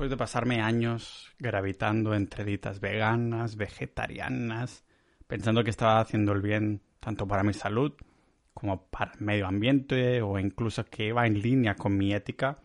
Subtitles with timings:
[0.00, 4.82] después de pasarme años gravitando entre ditas veganas, vegetarianas,
[5.26, 7.92] pensando que estaba haciendo el bien tanto para mi salud
[8.54, 12.62] como para el medio ambiente o incluso que iba en línea con mi ética,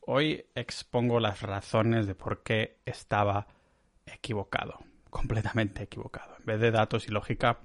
[0.00, 3.48] hoy expongo las razones de por qué estaba
[4.06, 4.78] equivocado,
[5.10, 6.36] completamente equivocado.
[6.38, 7.58] En vez de datos y lógica,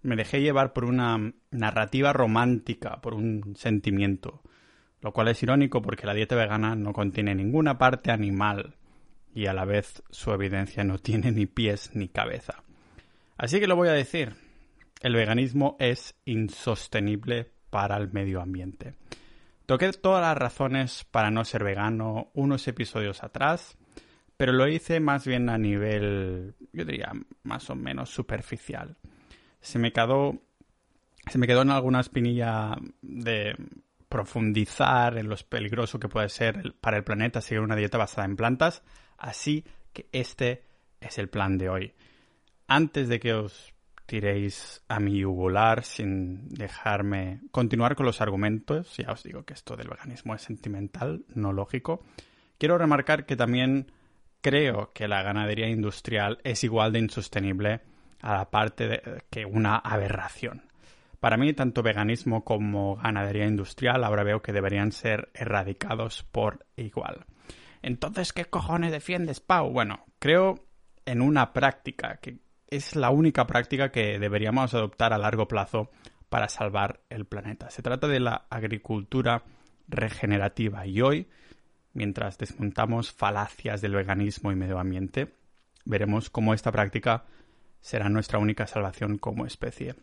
[0.00, 4.40] me dejé llevar por una narrativa romántica, por un sentimiento,
[5.04, 8.74] lo cual es irónico porque la dieta vegana no contiene ninguna parte animal
[9.34, 12.64] y a la vez su evidencia no tiene ni pies ni cabeza.
[13.36, 14.34] Así que lo voy a decir,
[15.02, 18.94] el veganismo es insostenible para el medio ambiente.
[19.66, 23.76] Toqué todas las razones para no ser vegano unos episodios atrás,
[24.38, 28.96] pero lo hice más bien a nivel, yo diría, más o menos superficial.
[29.60, 30.40] Se me quedó,
[31.30, 33.54] se me quedó en alguna espinilla de
[34.14, 38.36] profundizar en lo peligroso que puede ser para el planeta seguir una dieta basada en
[38.36, 38.84] plantas,
[39.18, 40.62] así que este
[41.00, 41.94] es el plan de hoy.
[42.68, 43.74] Antes de que os
[44.06, 49.74] tiréis a mi yugular sin dejarme continuar con los argumentos, ya os digo que esto
[49.74, 52.04] del veganismo es sentimental, no lógico,
[52.56, 53.90] quiero remarcar que también
[54.40, 57.80] creo que la ganadería industrial es igual de insostenible
[58.20, 60.62] a la parte de, que una aberración.
[61.24, 67.24] Para mí, tanto veganismo como ganadería industrial ahora veo que deberían ser erradicados por igual.
[67.80, 69.70] Entonces, ¿qué cojones defiendes, Pau?
[69.70, 70.66] Bueno, creo
[71.06, 75.90] en una práctica que es la única práctica que deberíamos adoptar a largo plazo
[76.28, 77.70] para salvar el planeta.
[77.70, 79.44] Se trata de la agricultura
[79.88, 81.30] regenerativa y hoy,
[81.94, 85.32] mientras desmontamos falacias del veganismo y medio ambiente,
[85.86, 87.24] veremos cómo esta práctica
[87.80, 89.94] será nuestra única salvación como especie.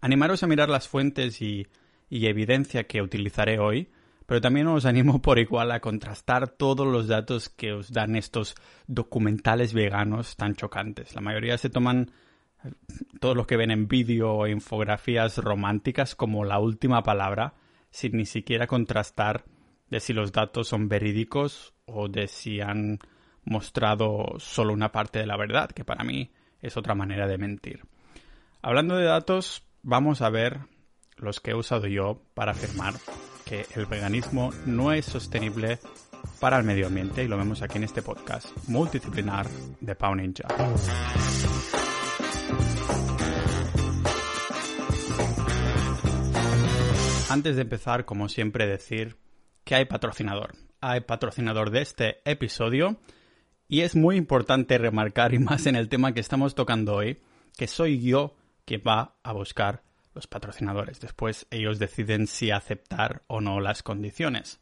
[0.00, 1.66] Animaros a mirar las fuentes y,
[2.10, 3.90] evidencia que utilizaré hoy,
[4.26, 8.54] pero también os animo por igual a contrastar todos los datos que os dan estos
[8.86, 11.14] documentales veganos tan chocantes.
[11.14, 12.10] La mayoría se toman
[12.64, 12.70] eh,
[13.20, 17.54] todos los que ven en vídeo o infografías románticas como la última palabra,
[17.90, 19.44] sin ni siquiera contrastar
[19.90, 22.98] de si los datos son verídicos o de si han
[23.44, 27.82] mostrado solo una parte de la verdad, que para mí es otra manera de mentir.
[28.60, 30.58] Hablando de datos, vamos a ver
[31.16, 32.94] los que he usado yo para afirmar
[33.44, 35.78] que el veganismo no es sostenible
[36.40, 39.46] para el medio ambiente y lo vemos aquí en este podcast multidisciplinar
[39.80, 40.48] de Pau Ninja.
[47.30, 49.16] Antes de empezar, como siempre, decir
[49.62, 50.54] que hay patrocinador.
[50.80, 52.96] Hay patrocinador de este episodio
[53.68, 57.20] y es muy importante remarcar, y más en el tema que estamos tocando hoy,
[57.56, 58.34] que soy yo
[58.66, 59.82] que va a buscar
[60.14, 61.00] los patrocinadores.
[61.00, 64.60] Después ellos deciden si aceptar o no las condiciones.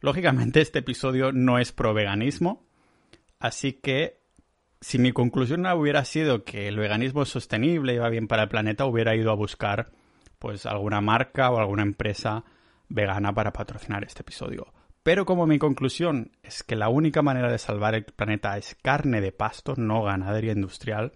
[0.00, 2.66] Lógicamente este episodio no es pro veganismo,
[3.38, 4.20] así que
[4.80, 8.48] si mi conclusión hubiera sido que el veganismo es sostenible y va bien para el
[8.48, 9.90] planeta, hubiera ido a buscar
[10.38, 12.44] pues alguna marca o alguna empresa
[12.88, 14.72] vegana para patrocinar este episodio.
[15.02, 19.20] Pero como mi conclusión es que la única manera de salvar el planeta es carne
[19.20, 21.12] de pasto, no ganadería industrial,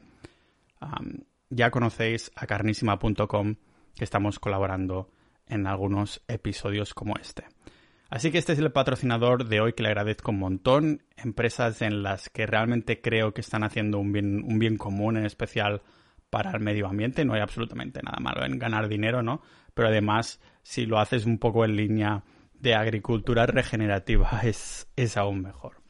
[1.51, 3.57] ya conocéis a carnísima.com
[3.97, 5.11] que estamos colaborando
[5.47, 7.45] en algunos episodios como este.
[8.09, 11.03] Así que este es el patrocinador de hoy que le agradezco un montón.
[11.17, 15.27] Empresas en las que realmente creo que están haciendo un bien, un bien común, en
[15.27, 15.83] especial
[16.29, 17.25] para el medio ambiente.
[17.25, 19.43] No hay absolutamente nada malo en ganar dinero, ¿no?
[19.75, 22.25] Pero además, si lo haces un poco en línea
[22.55, 25.81] de agricultura regenerativa, es, es aún mejor.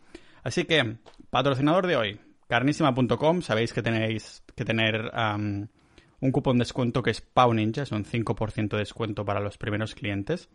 [0.42, 0.98] Así que,
[1.30, 5.10] patrocinador de hoy, carnísima.com, sabéis que tenéis que tener
[6.20, 9.56] un cupón de descuento que es Pau Ninja, es un 5% de descuento para los
[9.56, 10.50] primeros clientes.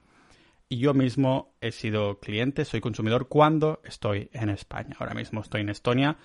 [0.69, 4.95] Y yo mismo he sido cliente, soy consumidor cuando estoy en España.
[4.99, 6.17] Ahora mismo estoy en Estonia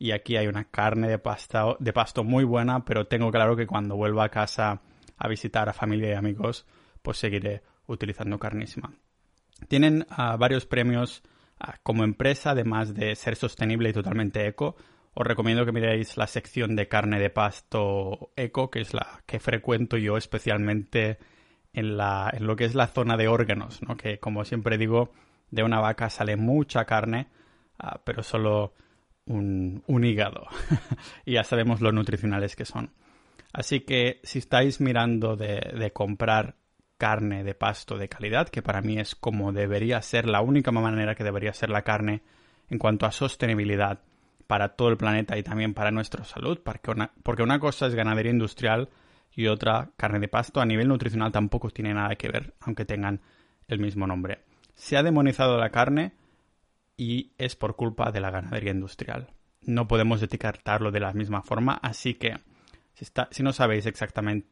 [0.00, 3.68] y aquí hay una carne de, pasta, de pasto muy buena, pero tengo claro que
[3.68, 4.82] cuando vuelva a casa
[5.16, 6.66] a visitar a familia y amigos,
[7.02, 8.92] pues seguiré utilizando carnísima.
[9.68, 11.22] Tienen ah, varios premios
[11.60, 14.74] ah, como empresa, además de ser sostenible y totalmente eco
[15.20, 19.40] os recomiendo que miréis la sección de carne de pasto eco, que es la que
[19.40, 21.18] frecuento yo especialmente
[21.72, 23.96] en, la, en lo que es la zona de órganos, ¿no?
[23.96, 25.10] que como siempre digo,
[25.50, 27.26] de una vaca sale mucha carne,
[27.80, 28.74] ah, pero solo
[29.26, 30.46] un, hígado.
[31.24, 32.92] y ya sabemos lo nutricionales que son.
[33.52, 36.54] Así que si estáis mirando de, de comprar
[36.96, 41.16] carne de pasto de calidad, que para mí es como debería ser, la única manera
[41.16, 42.22] que debería ser la carne
[42.70, 44.04] en cuanto a sostenibilidad
[44.48, 47.94] para todo el planeta y también para nuestra salud, porque una, porque una cosa es
[47.94, 48.88] ganadería industrial
[49.30, 50.60] y otra carne de pasto.
[50.60, 53.20] A nivel nutricional tampoco tiene nada que ver, aunque tengan
[53.68, 54.40] el mismo nombre.
[54.74, 56.14] Se ha demonizado la carne
[56.96, 59.28] y es por culpa de la ganadería industrial.
[59.60, 62.38] No podemos etiquetarlo de la misma forma, así que
[62.94, 64.48] si, si no sabéis exactamente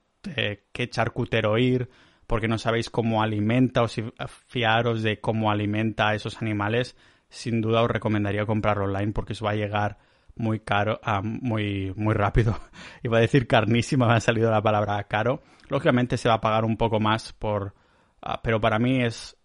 [0.73, 1.89] qué charcutero ir,
[2.27, 4.05] porque no sabéis cómo alimenta o si
[4.47, 6.97] fiaros de cómo alimenta a esos animales,
[7.29, 9.99] sin duda os recomendaría comprarlo online porque os va a llegar
[10.37, 12.59] muy caro, ah, muy, muy rápido.
[13.03, 15.43] Iba a decir carnísima, me ha salido la palabra caro.
[15.69, 17.75] Lógicamente se va a pagar un poco más por,
[18.23, 19.37] ah, pero para mí es,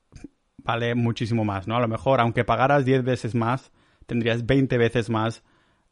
[0.58, 1.78] vale muchísimo más, ¿no?
[1.78, 3.72] A lo mejor, aunque pagaras 10 veces más,
[4.06, 5.44] tendrías 20 veces más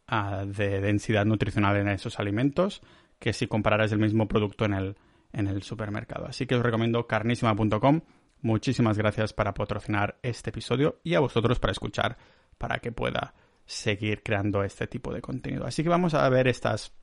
[0.07, 2.81] ah, de densidad nutricional en esos alimentos
[3.19, 4.95] que si compraras el mismo producto en el,
[5.33, 6.25] en el supermercado.
[6.27, 8.01] Así que os recomiendo carnísima.com.
[8.41, 12.17] Muchísimas gracias para patrocinar este episodio y a vosotros para escuchar
[12.57, 13.33] para que pueda
[13.65, 15.65] seguir creando este tipo de contenido.
[15.65, 16.93] Así que vamos a ver estas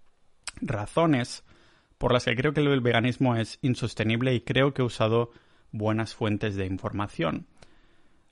[0.61, 1.45] razones
[1.99, 5.31] por las que creo que el veganismo es insostenible y creo que he usado
[5.73, 7.47] buenas fuentes de información.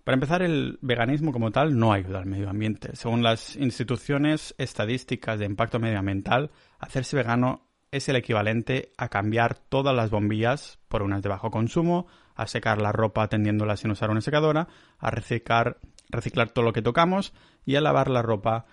[0.04, 2.94] Para empezar, el veganismo como tal no ayuda al medio ambiente.
[2.94, 9.94] Según las instituciones estadísticas de impacto medioambiental, hacerse vegano es el equivalente a cambiar todas
[9.96, 14.20] las bombillas por unas de bajo consumo, a secar la ropa tendiéndola sin usar una
[14.20, 15.78] secadora, a reciclar,
[16.08, 17.32] reciclar todo lo que tocamos
[17.64, 18.66] y a lavar la ropa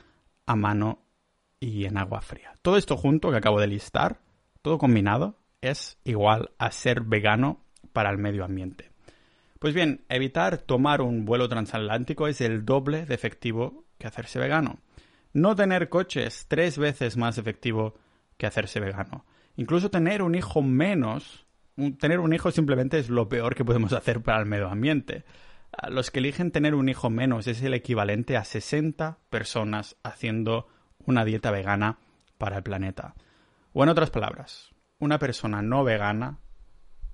[0.46, 1.04] a mano
[1.60, 2.54] y en agua fría.
[2.62, 4.20] Todo esto junto que acabo de listar,
[4.62, 7.64] todo combinado, es igual a ser vegano
[7.94, 8.92] para el medio ambiente.
[9.60, 14.80] Pues bien, evitar tomar un vuelo transatlántico es el doble de efectivo que hacerse vegano.
[15.34, 17.94] No tener coche es tres veces más efectivo
[18.38, 19.24] que hacerse vegano.
[19.56, 21.46] Incluso tener un hijo menos,
[22.00, 25.26] tener un hijo simplemente es lo peor que podemos hacer para el medio ambiente.
[25.90, 30.68] Los que eligen tener un hijo menos es el equivalente a 60 personas haciendo
[31.06, 32.00] una dieta vegana
[32.38, 33.16] para el planeta.
[33.74, 36.40] O en otras palabras, una persona no vegana,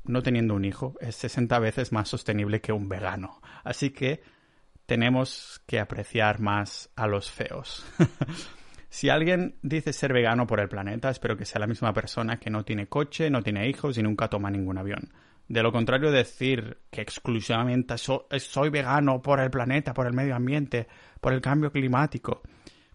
[0.04, 3.42] no teniendo un hijo, es 60 veces más sostenible que un vegano.
[3.64, 4.24] Así que
[4.86, 7.86] tenemos que apreciar más a los feos.
[8.98, 12.50] Si alguien dice ser vegano por el planeta, espero que sea la misma persona que
[12.50, 15.14] no tiene coche, no tiene hijos y nunca toma ningún avión.
[15.48, 20.88] De lo contrario, decir que exclusivamente soy vegano por el planeta, por el medio ambiente,
[21.22, 22.42] por el cambio climático,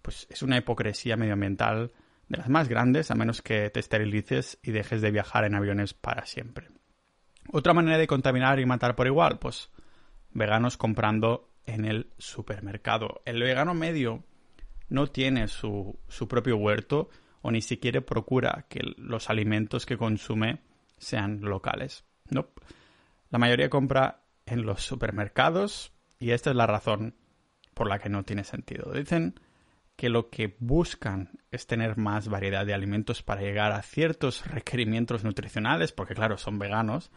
[0.03, 1.93] pues es una hipocresía medioambiental
[2.27, 5.95] de las más grandes, a menos que te esterilices y dejes de viajar en aviones
[5.95, 6.67] para siempre.
[7.53, 9.71] Otra manera de contaminar y matar por igual, pues
[10.33, 13.23] veganos comprando en el supermercado.
[13.25, 14.25] El vegano medio
[14.93, 15.99] no tiene su,
[16.29, 17.09] propio huerto
[17.41, 20.61] o ni siquiera procura que los alimentos que consume
[20.99, 22.05] sean locales.
[22.29, 22.49] No.
[23.31, 27.17] La mayoría compra en los supermercados y esta es la razón
[27.73, 28.93] por la que no tiene sentido.
[28.93, 29.41] Dicen
[29.97, 35.25] que lo que buscan es tener más variedad de alimentos para llegar a ciertos requerimientos
[35.25, 37.11] nutricionales, porque claro, son veganos.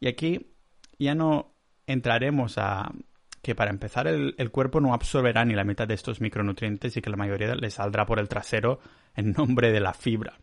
[0.00, 0.54] Y aquí
[0.98, 1.54] ya no
[1.86, 2.92] entraremos a,
[3.46, 7.10] que para empezar el, cuerpo no absorberá ni la mitad de estos micronutrientes y que
[7.10, 8.80] la mayoría le saldrá por el trasero
[9.14, 10.40] en nombre de la fibra.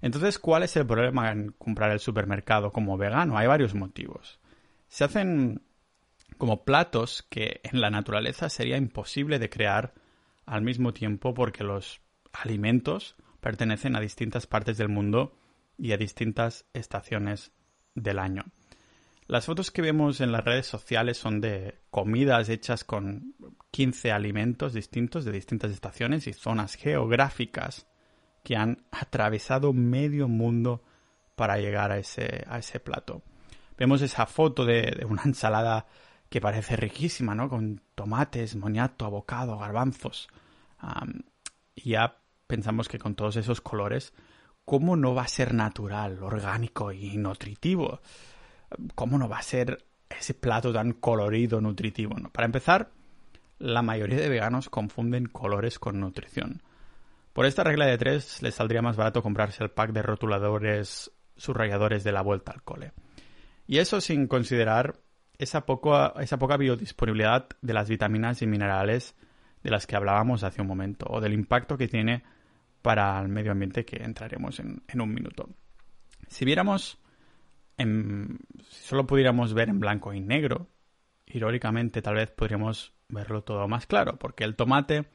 [0.00, 3.36] Entonces, ¿cuál es el problema en comprar el supermercado como vegano?
[3.36, 4.38] Hay varios motivos.
[4.86, 5.60] Se hacen
[6.38, 9.92] como platos que en la naturaleza sería imposible de crear
[10.44, 12.00] al mismo tiempo porque los
[12.32, 15.36] alimentos pertenecen a distintas partes del mundo
[15.76, 17.50] y a distintas estaciones
[17.96, 18.44] del año.
[19.28, 23.34] Las fotos que vemos en las redes sociales son de comidas hechas con
[23.72, 27.88] 15 alimentos distintos de distintas estaciones y zonas geográficas
[28.44, 30.84] que han atravesado medio mundo
[31.34, 33.22] para llegar a ese, a ese plato.
[33.76, 35.86] Vemos esa foto de, una ensalada
[36.28, 37.48] que parece riquísima, ¿no?
[37.48, 40.28] Con tomates, moniato, abocado, garbanzos.
[41.74, 42.16] y ya
[42.46, 44.14] pensamos que con todos esos colores,
[44.64, 48.00] ¿cómo no va a ser natural, orgánico y nutritivo?
[48.94, 52.16] ¿Cómo no va a ser ese plato tan colorido, nutritivo?
[52.32, 52.90] Para empezar,
[53.58, 56.62] la mayoría de veganos confunden colores con nutrición.
[57.32, 62.02] Por esta regla de tres, les saldría más barato comprarse el pack de rotuladores subrayadores
[62.02, 62.92] de la vuelta al cole.
[63.66, 65.00] Y eso sin considerar
[65.38, 69.14] esa, poca biodisponibilidad de las vitaminas y minerales
[69.62, 72.22] de las que hablábamos hace un momento, o del impacto que tiene
[72.82, 75.48] para el medio ambiente que entraremos en, en un minuto.
[76.28, 76.98] Si viéramos
[77.78, 80.68] si solo pudiéramos ver en blanco y negro,
[81.26, 85.06] irónicamente tal vez podríamos verlo todo más claro, porque el tomate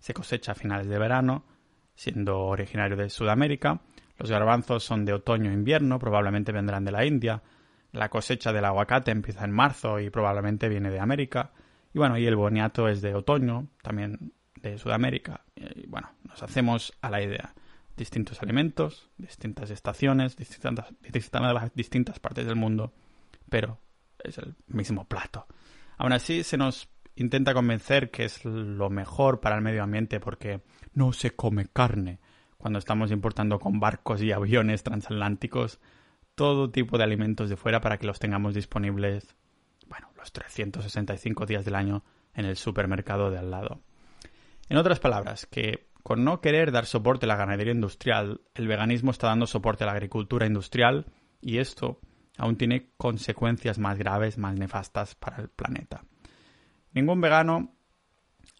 [0.00, 1.44] se cosecha a finales de verano,
[1.94, 3.80] siendo originario de Sudamérica,
[4.18, 7.42] los garbanzos son de otoño e invierno, probablemente vendrán de la India,
[7.92, 11.52] la cosecha del aguacate empieza en marzo y probablemente viene de América,
[11.94, 16.92] y bueno, y el boniato es de otoño, también de Sudamérica, y bueno, nos hacemos
[17.00, 17.54] a la idea
[17.98, 22.94] distintos alimentos, distintas estaciones, distintas, distintas, distintas partes del mundo,
[23.50, 23.78] pero
[24.18, 25.46] es el mismo plato.
[25.98, 30.62] Aún así, se nos intenta convencer que es lo mejor para el medio ambiente porque
[30.94, 32.20] no se come carne
[32.56, 35.80] cuando estamos importando con barcos y aviones transatlánticos
[36.34, 39.34] todo tipo de alimentos de fuera para que los tengamos disponibles,
[39.88, 43.80] bueno, los 365 días del año en el supermercado de al lado.
[44.68, 49.10] En otras palabras, que con no querer dar soporte a la ganadería industrial, el veganismo
[49.10, 51.04] está dando soporte a la agricultura industrial
[51.42, 52.00] y esto
[52.38, 56.02] aún tiene consecuencias más graves, más nefastas para el planeta.
[56.94, 57.74] Ningún vegano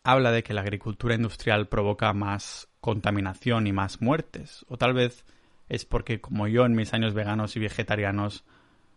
[0.04, 5.24] habla de que la agricultura industrial provoca más contaminación y más muertes, o tal vez
[5.70, 8.44] es porque como yo en mis años veganos y vegetarianos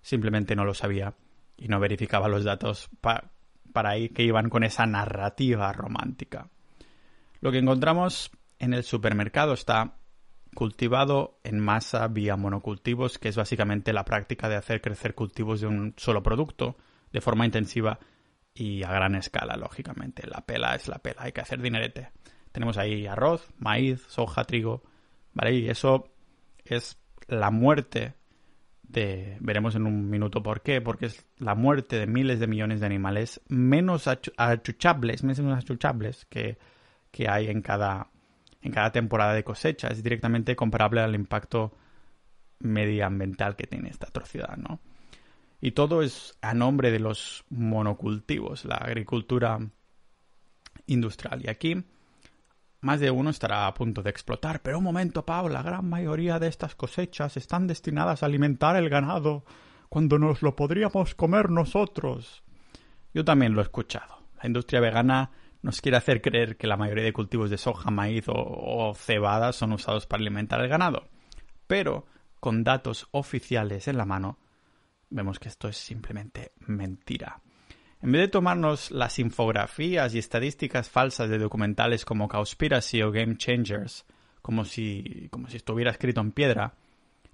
[0.02, 1.14] simplemente no lo sabía
[1.56, 3.32] y no verificaba los datos para
[3.90, 6.50] ahí que iban con esa narrativa romántica.
[7.40, 8.30] Lo que encontramos
[8.62, 9.96] en el supermercado está
[10.54, 15.68] cultivado en masa vía monocultivos, que es básicamente la práctica de hacer crecer cultivos de
[15.68, 16.78] un solo producto
[17.12, 18.00] de forma intensiva
[18.54, 20.28] y a gran escala, lógicamente.
[20.28, 22.12] La pela es la pela, hay que hacer dinerete.
[22.52, 24.84] Tenemos ahí arroz, maíz, soja, trigo,
[25.34, 25.56] ¿vale?
[25.56, 26.14] Y eso
[26.64, 28.14] es la muerte
[28.84, 32.80] de, veremos en un minuto por qué, porque es la muerte de miles de millones
[32.80, 36.60] de animales menos achuchables, menos achuchables que,
[37.10, 38.11] que hay en cada,
[38.62, 39.88] en cada temporada de cosecha.
[39.88, 41.74] Es directamente comparable al impacto
[42.60, 44.80] medioambiental que tiene esta atrocidad, ¿no?
[45.60, 49.60] Y todo es a nombre de los monocultivos, la agricultura
[50.88, 51.44] industrial.
[51.46, 51.84] Y aquí
[52.82, 54.62] más de uno estará a punto de explotar.
[54.62, 58.90] Pero un momento, Pau, la gran mayoría de estas cosechas están destinadas a alimentar el
[58.90, 59.46] ganado
[59.88, 62.44] cuando nos lo podríamos comer nosotros.
[63.14, 64.24] Yo también lo he escuchado.
[64.42, 68.26] La industria vegana nos quiere hacer creer que la mayoría de cultivos de soja, maíz
[68.28, 71.08] o, cebada son usados para alimentar el ganado.
[71.68, 72.06] Pero,
[72.40, 74.40] con datos oficiales en la mano,
[75.10, 77.42] vemos que esto es simplemente mentira.
[78.02, 83.38] En vez de tomarnos las infografías y estadísticas falsas de documentales como Cowspiracy o Game
[83.38, 84.06] Changers,
[84.42, 86.74] como si, como si estuviera escrito en piedra,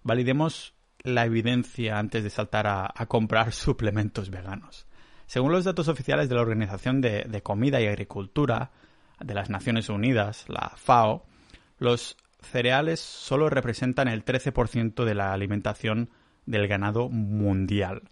[0.04, 4.87] validemos la evidencia antes de saltar a comprar suplementos veganos.
[5.28, 8.72] Según los datos oficiales de la Organización de, Comida y Agricultura
[9.20, 11.26] de las Naciones Unidas, la FAO,
[11.80, 16.10] los cereales solo representan el 13% de la alimentación
[16.46, 18.04] del ganado mundial.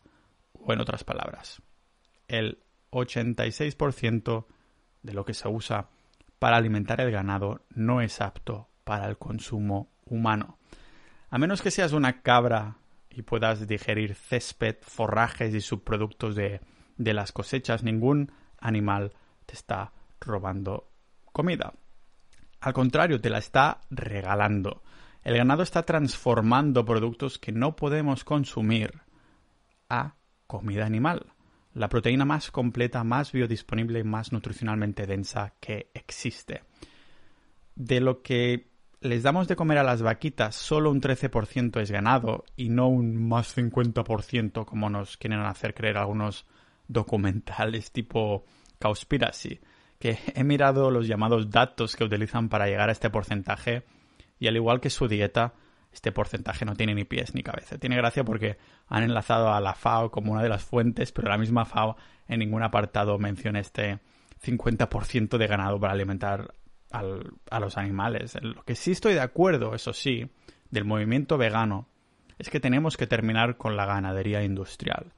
[0.52, 1.62] O en otras palabras,
[2.28, 2.60] el
[2.92, 4.46] 86%
[5.02, 5.88] de lo que se usa
[6.38, 10.60] para alimentar el ganado no es apto para el consumo humano.
[11.30, 12.76] A menos que seas una cabra
[13.10, 16.60] y puedas digerir césped, forrajes y subproductos de,
[16.98, 19.14] de las cosechas, ningún animal
[19.46, 20.90] te está robando
[21.32, 21.74] comida.
[22.62, 24.82] Al contrario, te la está regalando.
[25.24, 29.02] El ganado está transformando productos que no podemos consumir
[29.90, 30.16] a
[30.48, 31.28] comida animal.
[31.74, 36.64] La proteína más completa, más biodisponible y más nutricionalmente densa que existe.
[37.76, 38.70] De lo que
[39.02, 43.28] les damos de comer a las vaquitas, solo un 13% es ganado y no un
[43.28, 46.46] más 50% como nos quieren hacer creer algunos
[46.88, 48.46] documentales tipo
[48.80, 49.60] Cowspiracy,
[50.00, 53.84] que he mirado los llamados datos que utilizan para llegar a este porcentaje
[54.40, 55.54] y al igual que su dieta,
[55.92, 57.78] este porcentaje no tiene ni pies ni cabeza.
[57.78, 61.38] Tiene gracia porque han enlazado a la FAO como una de las fuentes, pero la
[61.38, 61.96] misma FAO
[62.28, 64.00] en ningún apartado menciona este
[64.44, 66.54] 50% de ganado para alimentar
[66.92, 68.38] a los animales.
[68.42, 70.30] Lo que sí estoy de acuerdo, eso sí,
[70.70, 71.88] del movimiento vegano,
[72.38, 75.14] es que tenemos que terminar con la ganadería industrial.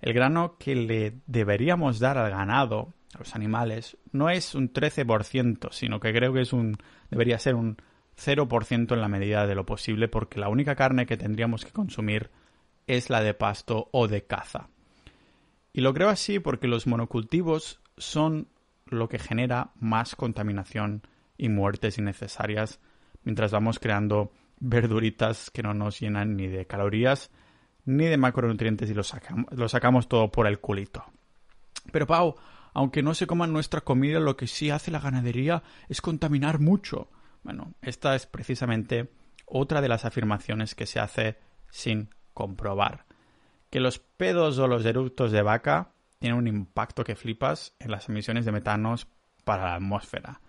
[0.00, 5.68] El grano que le deberíamos dar al ganado, a los animales, no es un 13%,
[5.72, 6.76] sino que creo que es un
[7.10, 7.76] debería ser un
[8.16, 12.30] 0% en la medida de lo posible porque la única carne que tendríamos que consumir
[12.86, 14.68] es la de pasto o de caza.
[15.72, 18.48] Y lo creo así porque los monocultivos son
[18.86, 21.02] lo que genera más contaminación
[21.36, 22.80] y muertes innecesarias
[23.24, 27.30] mientras vamos creando verduritas que no nos llenan ni de calorías
[27.86, 29.02] ni de macronutrientes y lo
[29.68, 31.04] sacamos, todo por el culito.
[31.92, 32.34] Pero Pau,
[32.74, 37.08] aunque no se coman nuestra comida, lo que sí hace la ganadería es contaminar mucho.
[37.42, 39.10] Bueno, esta es precisamente
[39.46, 41.38] otra de las afirmaciones que se hace
[41.70, 43.06] sin comprobar.
[43.70, 48.08] Que los pedos o los eructos de vaca tienen un impacto que flipas en las
[48.08, 49.06] emisiones de metanos
[49.44, 50.40] para la atmósfera.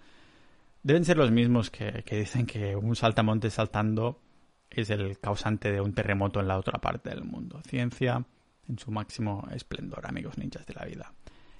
[0.81, 4.21] Deben ser los mismos que, que dicen que un saltamonte saltando
[4.69, 7.61] es el causante de un terremoto en la otra parte del mundo.
[7.67, 8.23] Ciencia
[8.67, 11.13] en su máximo esplendor, amigos ninjas de la vida.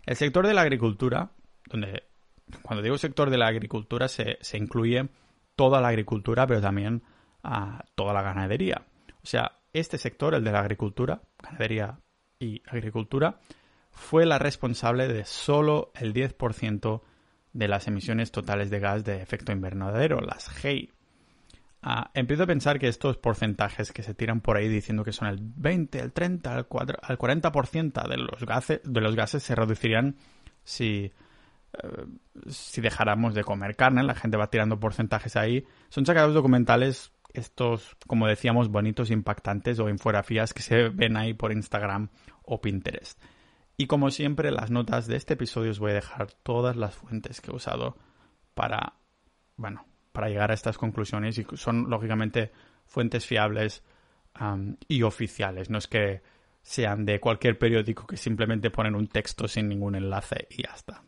[0.06, 1.32] El sector de la agricultura,
[1.66, 2.04] donde
[2.62, 5.10] cuando digo sector de la agricultura se, incluye
[5.56, 7.04] toda la agricultura, pero también
[7.44, 8.86] a toda la ganadería.
[9.24, 12.00] O sea, este sector, el de la agricultura, ganadería
[12.40, 13.40] y agricultura,
[13.92, 17.02] fue la responsable de solo el 10%
[17.54, 20.92] de las emisiones totales de gas de efecto invernadero, las GEI.
[21.90, 25.30] Ah, empiezo a pensar que estos porcentajes que se tiran por ahí diciendo que son
[25.30, 30.18] el 20, el 30, el, 40% de los, gases, de los gases se reducirían
[30.66, 31.14] si,
[31.72, 32.06] eh,
[32.50, 34.04] si dejáramos de comer carne.
[34.04, 35.66] La gente va tirando porcentajes ahí.
[35.88, 41.54] Son sacados documentales estos, como decíamos, bonitos, impactantes o infografías que se ven ahí por
[41.54, 42.10] Instagram
[42.44, 43.18] o Pinterest.
[43.78, 47.40] Y como siempre, las notas de este episodio os voy a dejar todas las fuentes
[47.40, 47.96] que he usado
[48.56, 48.96] para,
[49.56, 49.86] bueno,
[50.18, 52.52] para llegar a estas conclusiones y son lógicamente
[52.88, 53.84] fuentes fiables
[54.88, 55.70] y oficiales.
[55.70, 56.24] No es que
[56.64, 61.04] sean de cualquier periódico que simplemente ponen un texto sin ningún enlace y ya está.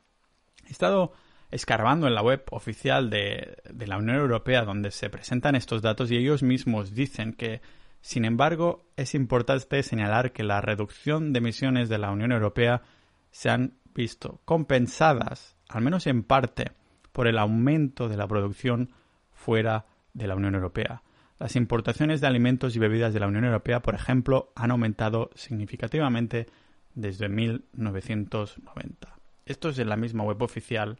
[0.68, 1.13] He estado
[1.50, 6.12] escarbando en la web oficial de, de, la Unión Europea donde se presentan estos datos
[6.12, 7.62] y ellos mismos dicen que,
[8.01, 12.84] sin embargo, es importante señalar que la reducción de emisiones de la Unión Europea
[13.32, 16.74] se han visto compensadas, al menos en parte,
[17.12, 18.92] por el aumento de la producción
[19.39, 21.01] fuera de la Unión Europea.
[21.39, 26.48] Las importaciones de alimentos y bebidas de la Unión Europea, por ejemplo, han aumentado significativamente
[26.93, 29.15] desde 1990.
[29.46, 31.00] Esto es en la misma web oficial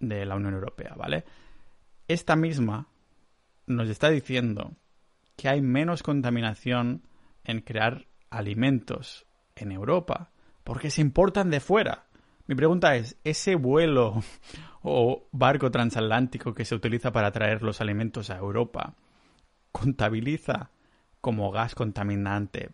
[0.00, 1.24] de la Unión Europea, ¿vale?
[2.08, 2.88] Esta misma
[3.66, 4.72] nos está diciendo
[5.36, 7.02] que hay menos contaminación
[7.44, 10.32] en crear alimentos en Europa
[10.64, 12.06] porque se importan de fuera.
[12.50, 14.24] Mi pregunta es, ¿ese vuelo
[14.82, 18.96] o barco transatlántico que se utiliza para traer los alimentos a Europa
[19.70, 20.72] contabiliza
[21.20, 22.70] como gas contaminante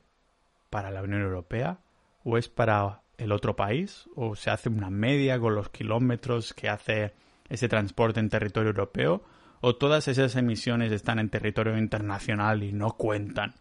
[0.71, 1.81] para la Unión Europea
[2.25, 6.71] o es para el otro país o se hace una media con los kilómetros que
[6.71, 7.13] hace
[7.51, 9.25] ese transporte en territorio europeo
[9.61, 13.57] o todas esas emisiones están en territorio internacional y no cuentan.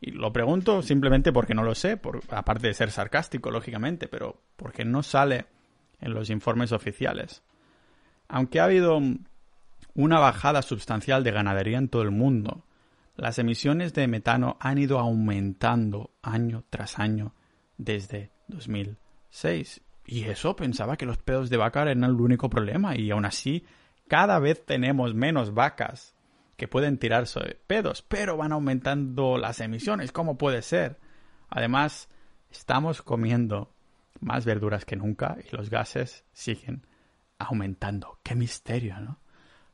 [0.00, 4.40] Y lo pregunto simplemente porque no lo sé, por, aparte de ser sarcástico, lógicamente, pero
[4.56, 5.46] porque no sale
[6.00, 7.42] en los informes oficiales.
[8.28, 9.00] Aunque ha habido
[9.94, 12.64] una bajada sustancial de ganadería en todo el mundo,
[13.16, 17.34] las emisiones de metano han ido aumentando año tras año
[17.76, 19.80] desde 2006.
[20.06, 23.64] Y eso pensaba que los pedos de vaca eran el único problema y aún así
[24.06, 26.14] cada vez tenemos menos vacas
[26.58, 30.10] que pueden tirarse pedos, pero van aumentando las emisiones.
[30.10, 30.98] ¿Cómo puede ser?
[31.48, 32.08] Además,
[32.50, 33.72] estamos comiendo
[34.18, 36.84] más verduras que nunca y los gases siguen
[37.38, 38.18] aumentando.
[38.24, 39.20] ¡Qué misterio, ¿no?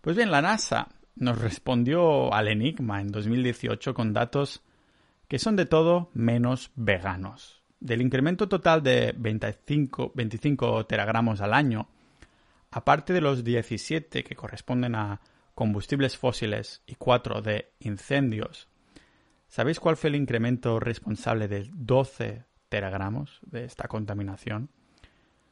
[0.03, 4.62] Pues bien, la NASA nos respondió al enigma en 2018 con datos
[5.27, 7.62] que son de todo menos veganos.
[7.81, 11.88] Del incremento total de 25, 25 teragramos al año,
[12.70, 15.23] aparte de los 17 que corresponden a
[15.55, 18.69] combustibles fósiles y 4 de incendios,
[19.49, 24.71] ¿sabéis cuál fue el incremento responsable de 12 teragramos de esta contaminación?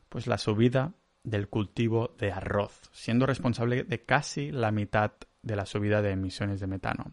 [0.09, 5.13] Pues la subida del cultivo de arroz, siendo responsable de casi la mitad
[5.43, 7.13] de la subida de emisiones de metano.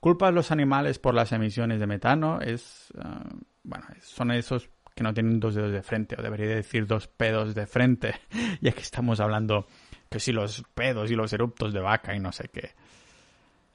[0.00, 3.24] Culpa a los animales por las emisiones de metano es, ah,
[3.64, 7.54] bueno, son esos que no tienen dos dedos de frente, o debería decir dos pedos
[7.54, 8.14] de frente,
[8.60, 9.66] ya que estamos hablando
[10.08, 12.74] que si los pedos y los eruptos de vaca y no sé qué.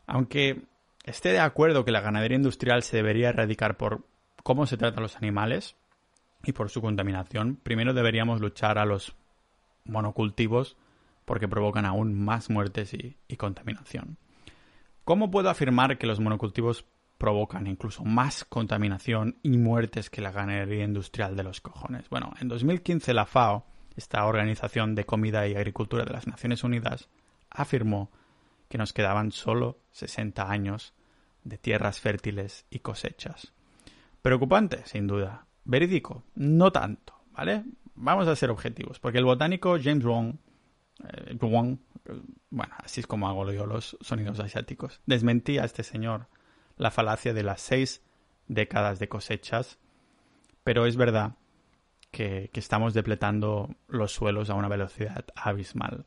[0.08, 0.64] Aunque
[1.04, 4.06] esté de acuerdo que la ganadería industrial se debería erradicar por
[4.44, 5.76] cómo se tratan los animales
[6.44, 9.16] y por su contaminación, primero deberíamos luchar a los
[9.86, 10.78] monocultivos
[11.26, 14.18] porque provocan aún más muertes y, contaminación.
[15.06, 16.86] ¿Cómo puedo afirmar que los monocultivos
[17.18, 22.10] provocan incluso más contaminación y muertes que la ganadería industrial de los cojones?
[22.10, 27.10] Bueno, en 2015 la FAO, esta Organización de Comida y Agricultura de las Naciones Unidas,
[27.50, 28.12] afirmó
[28.70, 30.94] que nos quedaban solo 60 años
[31.44, 33.54] de tierras fértiles y cosechas.
[34.22, 35.46] Preocupante, sin duda.
[35.66, 37.64] Verídico, no tanto, ¿vale?
[37.96, 40.36] vamos a ser objetivos, porque el botánico James Wong,
[41.08, 41.78] eh, Wong
[42.50, 46.28] bueno, así es como hago los sonidos asiáticos, desmentía a este señor
[46.78, 48.02] la falacia de las seis
[48.48, 49.80] décadas de cosechas,
[50.64, 51.36] pero es verdad
[52.14, 56.06] que, estamos depletando los suelos a una velocidad abismal.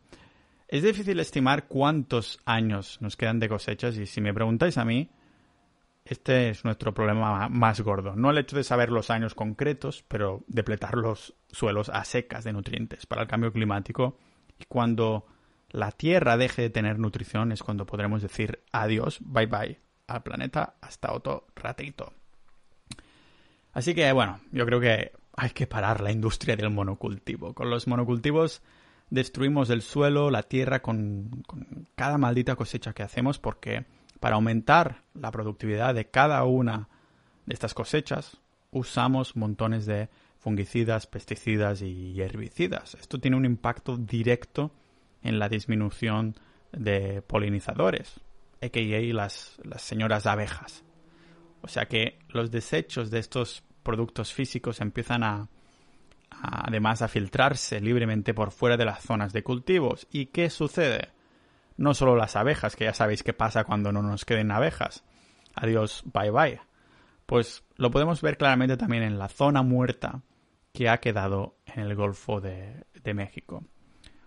[0.68, 5.10] Es difícil estimar cuántos años nos quedan de cosechas y si me preguntáis a mí,
[6.04, 8.14] este es nuestro problema más gordo.
[8.14, 12.52] No el hecho de saber los años concretos, pero depletar los suelos a secas de
[12.52, 14.16] nutrientes para el cambio climático.
[14.58, 15.26] Y cuando
[15.70, 20.76] la Tierra deje de tener nutrición es cuando podremos decir adiós, bye bye al planeta
[20.80, 22.12] hasta otro ratito.
[23.72, 27.54] Así que bueno, yo creo que hay que parar la industria del monocultivo.
[27.54, 28.62] Con los monocultivos
[29.10, 33.84] destruimos el suelo, la tierra con, con cada maldita cosecha que hacemos porque
[34.18, 36.88] para aumentar la productividad de cada una
[37.44, 38.38] de estas cosechas,
[38.70, 42.94] usamos montones de fungicidas, pesticidas y herbicidas.
[42.94, 44.72] Esto tiene un impacto directo
[45.22, 46.36] en la disminución
[46.72, 48.20] de polinizadores,
[48.62, 49.14] a.k.a.
[49.14, 50.84] Las, las señoras abejas.
[51.62, 55.48] O sea que los desechos de estos productos físicos empiezan a,
[56.28, 60.08] además a filtrarse libremente por fuera de las zonas de cultivos.
[60.10, 61.10] ¿Y qué sucede?
[61.76, 65.04] No solo las abejas, que ya sabéis qué pasa cuando no nos queden abejas.
[65.54, 66.60] Adiós, bye bye.
[67.26, 70.22] Pues lo podemos ver claramente también en la zona muerta
[70.72, 73.62] que ha quedado en el Golfo de, de México.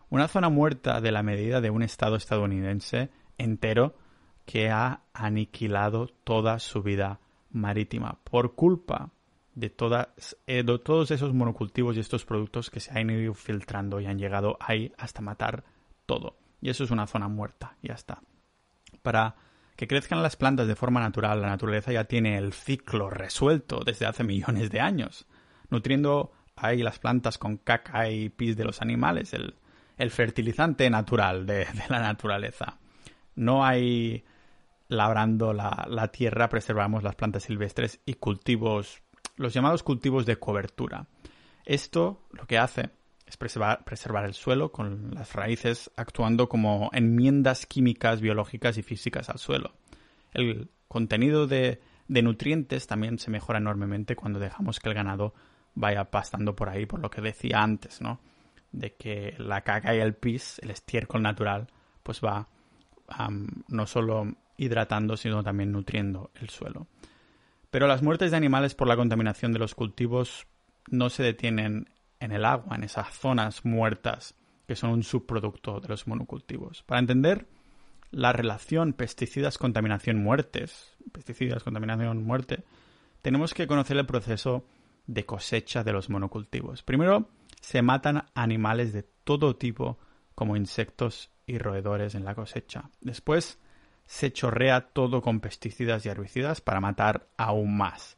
[0.09, 3.95] Una zona muerta de la medida de un estado estadounidense entero
[4.45, 7.19] que ha aniquilado toda su vida
[7.51, 9.11] marítima por culpa
[9.59, 14.05] de, todas, eh, todos esos monocultivos y estos productos que se han ido filtrando y
[14.05, 15.63] han llegado ahí hasta matar
[16.05, 16.37] todo.
[16.61, 18.21] Y eso es una zona muerta, ya está.
[19.01, 19.35] Para
[19.75, 24.05] que crezcan las plantas de forma natural, la naturaleza ya tiene el ciclo resuelto desde
[24.05, 25.27] hace millones de años,
[25.69, 29.55] nutriendo ahí las plantas con caca y pis de los animales, el,
[30.11, 32.77] fertilizante natural de, de, la naturaleza.
[33.35, 34.23] No hay
[34.87, 39.01] labrando la, la tierra, preservamos las plantas silvestres y cultivos
[39.39, 41.07] los llamados cultivos de cobertura.
[41.65, 42.89] Esto lo que hace
[43.25, 49.39] es preservar, el suelo con las raíces actuando como enmiendas químicas, biológicas y físicas al
[49.39, 49.73] suelo.
[50.33, 55.33] El contenido de, nutrientes también se mejora enormemente cuando dejamos que el ganado
[55.73, 58.19] vaya pastando por ahí, por lo que decía antes, ¿no?
[58.73, 61.67] De que la caca y el pis, el estiércol natural,
[62.03, 62.49] pues va
[63.69, 66.87] no solo hidratando, sino también nutriendo el suelo.
[67.69, 70.47] Pero las muertes de animales por la contaminación de los cultivos
[70.89, 74.35] no se detienen en el agua, en esas zonas muertas
[74.67, 76.83] que son un subproducto de los monocultivos.
[76.83, 77.47] Para entender
[78.11, 82.63] la relación pesticidas-contaminación-muertes, pesticidas-contaminación-muerte,
[83.21, 84.65] tenemos que conocer el proceso
[85.07, 86.83] de cosecha de los monocultivos.
[86.83, 87.29] Primero,
[87.61, 89.97] se matan animales de todo tipo,
[90.35, 92.91] como insectos y roedores en la cosecha.
[93.01, 93.59] Después,
[94.09, 98.17] se chorrea todo con pesticidas y herbicidas para matar aún más.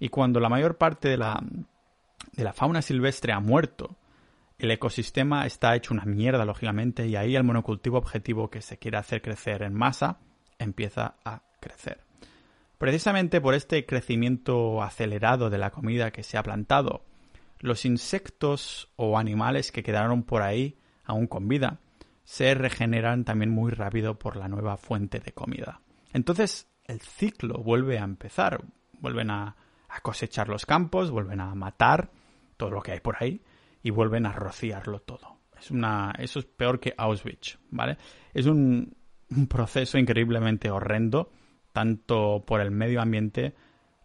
[0.00, 1.38] Y cuando la mayor parte de la,
[2.32, 3.98] de la fauna silvestre ha muerto,
[4.58, 8.96] el ecosistema está hecho una mierda, lógicamente, y ahí el monocultivo objetivo que se quiere
[8.96, 10.18] hacer crecer en masa
[10.58, 12.00] empieza a crecer.
[12.78, 17.04] Precisamente por este crecimiento acelerado de la comida que se ha plantado,
[17.58, 21.80] los insectos o animales que quedaron por ahí aún con vida
[22.28, 25.80] se regeneran también muy rápido por la nueva fuente de comida.
[26.12, 28.62] Entonces el ciclo vuelve a empezar,
[29.00, 29.56] vuelven a,
[30.02, 32.10] cosechar los campos, vuelven a matar
[32.58, 33.40] todo lo que hay por ahí
[33.82, 35.38] y vuelven a rociarlo todo.
[35.58, 37.96] Es una, eso es peor que Auschwitz, ¿vale?
[38.34, 38.94] Es un,
[39.48, 41.32] proceso increíblemente horrendo,
[41.72, 43.54] tanto por el medio ambiente,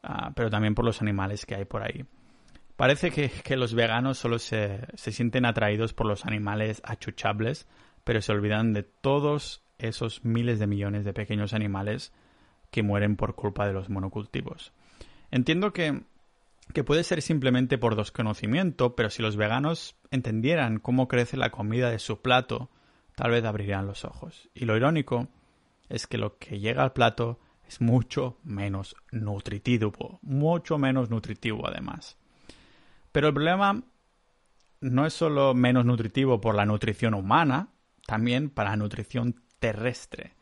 [0.01, 2.05] ah, pero también por los animales que hay por ahí.
[2.77, 7.67] Parece que, que los veganos solo se, se, sienten atraídos por los animales achuchables,
[8.04, 12.13] pero se olvidan de todos esos miles de millones de pequeños animales
[12.72, 14.74] que mueren por culpa de los monocultivos.
[15.32, 16.02] Entiendo que,
[16.74, 21.89] que puede ser simplemente por desconocimiento, pero si los veganos entendieran cómo crece la comida
[21.89, 22.70] de su plato,
[23.16, 24.50] tal vez abrirían los ojos.
[24.54, 25.28] Y lo irónico
[25.89, 32.18] es que lo que llega al plato es mucho menos nutritivo, mucho menos nutritivo además.
[33.12, 33.84] Pero el problema
[34.82, 37.70] no es solo menos nutritivo por la nutrición humana,
[38.06, 40.34] también para la nutrición terrestre.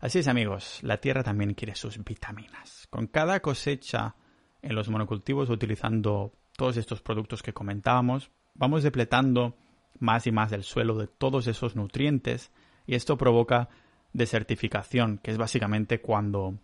[0.00, 2.86] Así es amigos, la tierra también quiere sus vitaminas.
[2.90, 4.16] Con cada cosecha
[4.60, 9.56] en los monocultivos utilizando todos estos productos que comentábamos, vamos depletando
[9.98, 12.50] más y más del suelo de todos esos nutrientes
[12.86, 13.68] y esto provoca
[14.12, 16.58] desertificación, que es básicamente cuando,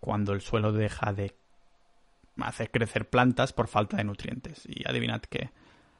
[0.00, 1.34] cuando el suelo deja de
[2.36, 4.64] hacer crecer plantas por falta de nutrientes.
[4.66, 5.50] Y adivinad que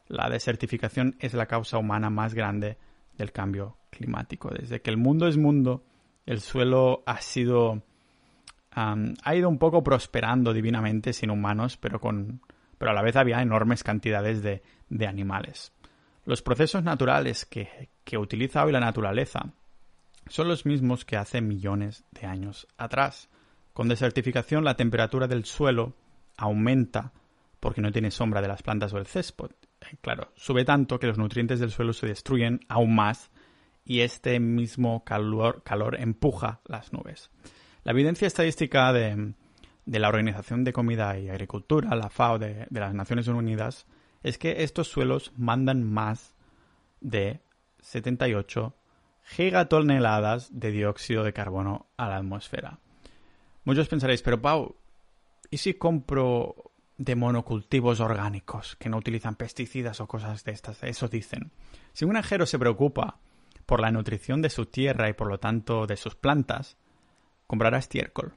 [0.07, 2.77] la desertificación es la causa humana más grande
[3.17, 4.51] del cambio climático.
[4.51, 5.85] Desde que el mundo es mundo,
[6.27, 7.83] el suelo ha sido
[8.77, 12.41] ha ido un poco prosperando divinamente sin humanos, pero con
[12.77, 15.73] pero a la vez había enormes cantidades de, de animales.
[16.25, 19.53] Los procesos naturales que, que utiliza hoy la naturaleza
[20.27, 23.29] son los mismos que hace millones de años atrás.
[23.73, 25.95] Con desertificación la temperatura del suelo
[26.37, 27.13] aumenta
[27.61, 29.51] porque no tiene sombra de las plantas o el césped
[30.01, 33.31] claro, sube tanto que los nutrientes del suelo se destruyen aún más
[33.85, 37.31] y este mismo calor, calor empuja las nubes.
[37.83, 39.35] La evidencia estadística de,
[39.87, 43.87] la Organización de Comida y Agricultura, la FAO de, de las Naciones Unidas,
[44.23, 46.35] es que estos suelos mandan más
[47.01, 47.41] de
[47.83, 48.75] 78
[49.25, 52.79] gigatoneladas de dióxido de carbono a la atmósfera.
[53.65, 54.77] Muchos pensaréis, pero Pau,
[55.51, 60.83] ¿y si compro de monocultivos orgánicos que no utilizan pesticidas o cosas de estas.
[60.83, 61.51] Eso dicen.
[61.93, 63.19] Si un granjero se preocupa
[63.67, 66.77] por la nutrición de su tierra y por lo tanto de sus plantas,
[67.47, 68.35] comprará estiércol,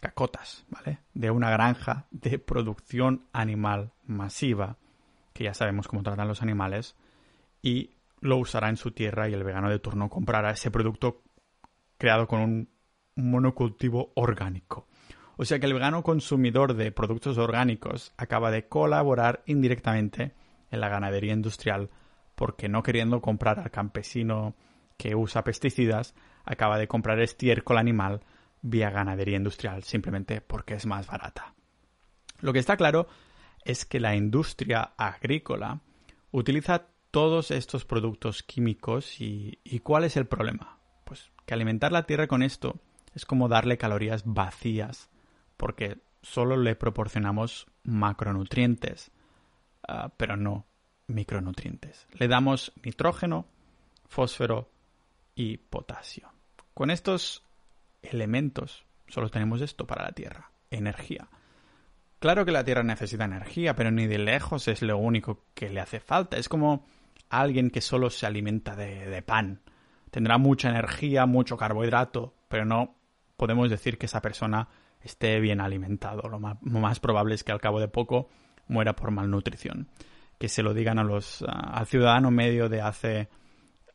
[0.00, 0.98] cacotas, ¿vale?
[1.12, 4.76] De una granja de producción animal masiva,
[5.32, 6.96] que ya sabemos cómo tratan los animales,
[7.62, 11.22] y lo usará en su tierra y el vegano de turno comprará ese producto
[11.98, 12.68] creado con un
[13.16, 14.86] monocultivo orgánico.
[15.36, 20.34] O sea que el vegano consumidor de productos orgánicos acaba de colaborar indirectamente
[20.70, 21.90] en la ganadería industrial
[22.34, 24.54] porque no queriendo comprar al campesino
[24.96, 28.20] que usa pesticidas, acaba de comprar estiércol animal
[28.62, 31.54] vía ganadería industrial simplemente porque es más barata.
[32.40, 33.08] Lo que está claro
[33.64, 35.80] es que la industria agrícola
[36.30, 40.78] utiliza todos estos productos químicos y, y ¿cuál es el problema?
[41.04, 42.80] Pues que alimentar la tierra con esto
[43.14, 45.10] es como darle calorías vacías
[45.56, 49.10] porque solo le proporcionamos macronutrientes,
[49.86, 50.66] ah, pero no
[51.06, 52.06] micronutrientes.
[52.12, 53.46] Le damos nitrógeno,
[54.06, 54.70] fósforo
[55.34, 56.32] y potasio.
[56.72, 57.44] Con estos
[58.02, 61.28] elementos solo tenemos esto para la Tierra, energía.
[62.18, 65.80] Claro que la Tierra necesita energía, pero ni de lejos es lo único que le
[65.80, 66.38] hace falta.
[66.38, 66.86] Es como
[67.28, 69.60] alguien que solo se alimenta de, de pan.
[70.10, 72.96] Tendrá mucha energía, mucho carbohidrato, pero no
[73.36, 74.68] podemos decir que esa persona
[75.04, 76.28] esté bien alimentado.
[76.28, 78.28] Lo más, probable es que al cabo de poco
[78.66, 79.88] muera por malnutrición.
[80.38, 83.28] Que se lo digan a los, al ciudadano medio de hace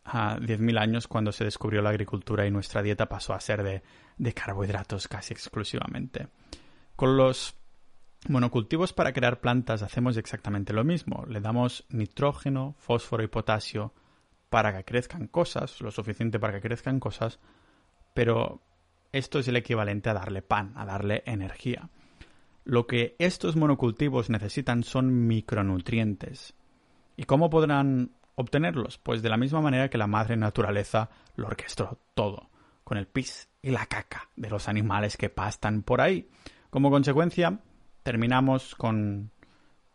[0.05, 3.83] 10.000 años cuando se descubrió la agricultura y nuestra dieta pasó a ser de,
[4.17, 6.27] de carbohidratos casi exclusivamente.
[6.95, 7.55] Con los
[8.27, 11.25] monocultivos para crear plantas hacemos exactamente lo mismo.
[11.27, 13.93] Le damos nitrógeno, fósforo y potasio
[14.49, 17.39] para que crezcan cosas, lo suficiente para que crezcan cosas,
[18.13, 18.61] pero
[19.11, 21.89] esto es el equivalente a darle pan, a darle energía.
[22.63, 26.53] Lo que estos monocultivos necesitan son micronutrientes.
[27.17, 28.97] ¿Y cómo podrán obtenerlos?
[28.99, 32.49] Pues de la misma manera que la madre naturaleza lo orquestó todo,
[32.83, 36.29] con el pis y la caca de los animales que pastan por ahí.
[36.69, 37.59] Como consecuencia,
[38.03, 39.31] terminamos con,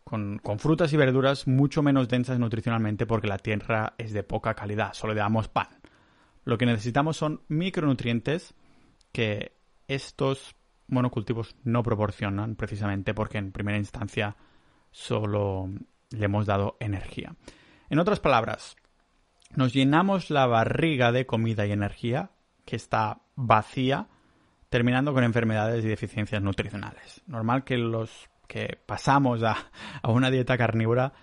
[0.03, 4.53] con, con, frutas y verduras mucho menos densas nutricionalmente porque la tierra es de poca
[4.53, 5.69] calidad, solo le damos pan.
[6.43, 8.53] Lo que necesitamos son micronutrientes
[9.15, 9.53] que
[9.87, 14.35] estos monocultivos no proporcionan precisamente porque en primera instancia
[14.91, 15.69] solo
[16.09, 17.33] le hemos dado energía.
[17.89, 18.75] En otras palabras,
[19.55, 22.31] nos llenamos la barriga de comida y energía
[22.65, 24.09] que está vacía,
[24.67, 27.21] terminando con enfermedades y deficiencias nutricionales.
[27.25, 29.55] Normal que los que pasamos a,
[30.01, 31.13] a una dieta carnívora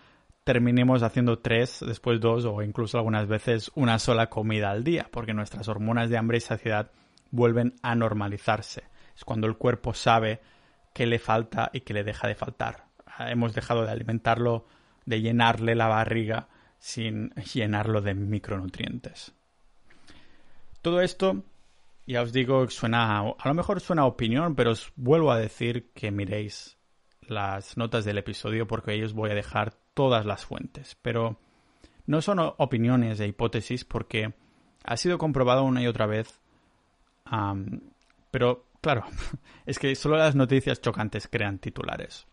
[0.45, 5.35] terminemos haciendo tres, después dos o incluso algunas veces una sola comida al día, porque
[5.35, 6.91] nuestras hormonas de hambre y saciedad
[7.33, 8.85] vuelven a normalizarse.
[9.17, 10.41] Es cuando el cuerpo sabe
[10.95, 12.85] qué le falta y qué le deja de faltar.
[13.19, 14.67] Hemos dejado de alimentarlo,
[15.05, 19.33] de llenarle la barriga sin llenarlo de micronutrientes.
[20.83, 21.43] Todo esto,
[22.07, 25.91] ya os digo, suena, a lo mejor suena a opinión, pero os vuelvo a decir
[25.95, 26.77] que miréis
[27.21, 30.97] las notas del episodio porque ahí os voy a dejar todas las fuentes.
[31.03, 31.39] Pero
[32.07, 34.35] no son opiniones e hipótesis porque
[34.85, 36.42] ha sido comprobado una y otra vez
[38.31, 39.05] pero, claro,
[39.67, 42.27] es que solo las noticias chocantes crean titulares.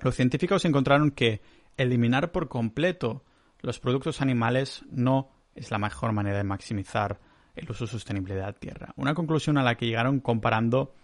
[0.00, 1.40] Los científicos encontraron que
[1.76, 3.24] eliminar por completo
[3.60, 7.20] los productos animales no es la mejor manera de maximizar
[7.54, 8.92] el uso sostenible de la tierra.
[8.96, 10.94] Una conclusión a la que llegaron comparando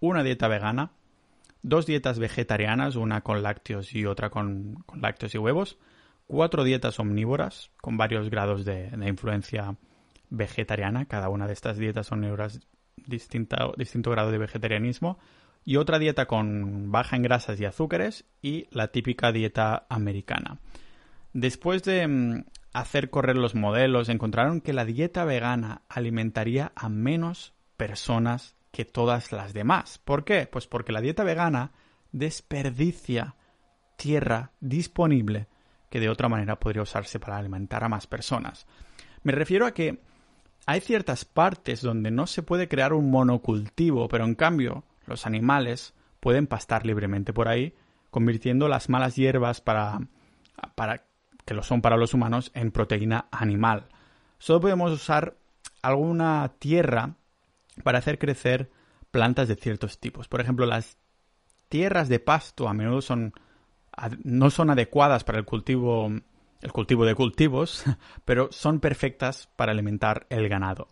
[0.00, 0.92] una dieta vegana,
[1.62, 5.78] dos dietas vegetarianas, una con lácteos y otra con, lácteos y huevos,
[6.26, 9.76] cuatro dietas omnívoras con varios grados de, influencia
[10.30, 11.06] vegetariana.
[11.06, 12.60] Cada una de estas dietas omnívoras
[13.06, 15.18] distinto grado de vegetarianismo
[15.64, 20.58] y otra dieta con baja en grasas y azúcares y la típica dieta americana.
[21.32, 27.54] Después de mm, hacer correr los modelos, encontraron que la dieta vegana alimentaría a menos
[27.76, 29.98] personas que todas las demás.
[29.98, 30.46] ¿Por qué?
[30.46, 31.72] Pues porque la dieta vegana
[32.12, 33.36] desperdicia
[33.96, 35.48] tierra disponible
[35.90, 38.66] que de otra manera podría usarse para alimentar a más personas.
[39.22, 40.00] Me refiero a que
[40.66, 45.94] hay ciertas partes donde no se puede crear un monocultivo, pero en cambio los animales
[46.20, 47.74] pueden pastar libremente por ahí,
[48.10, 50.00] convirtiendo las malas hierbas para,
[50.74, 51.04] para
[51.44, 53.88] que lo son para los humanos en proteína animal.
[54.38, 55.36] Solo podemos usar
[55.82, 57.16] alguna tierra
[57.82, 58.70] para hacer crecer
[59.10, 60.28] plantas de ciertos tipos.
[60.28, 60.96] Por ejemplo, las
[61.68, 63.34] tierras de pasto a menudo son
[64.22, 66.10] no son adecuadas para el cultivo
[66.64, 67.84] el cultivo de cultivos,
[68.24, 70.88] pero son perfectas para alimentar el ganado.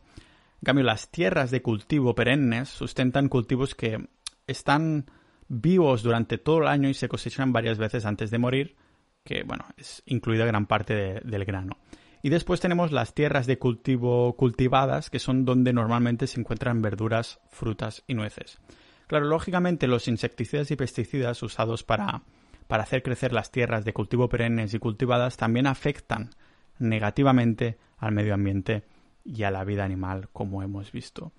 [0.60, 4.06] En cambio, las tierras de cultivo perennes sustentan cultivos que
[4.46, 5.06] están
[5.48, 8.76] vivos durante todo el año y se cosechan varias veces antes de morir,
[9.24, 11.78] que bueno, es incluida gran parte del grano.
[12.22, 17.40] Y después tenemos las tierras de cultivo cultivadas, que son donde normalmente se encuentran verduras,
[17.50, 18.60] frutas y nueces.
[19.08, 22.22] Claro, lógicamente los insecticidas y pesticidas usados para,
[22.66, 26.30] para hacer crecer las tierras de cultivo perennes y cultivadas también afectan
[26.78, 28.84] negativamente al medio ambiente
[29.24, 31.32] y a la vida animal, como hemos visto.